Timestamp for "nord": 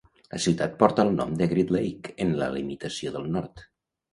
3.37-3.67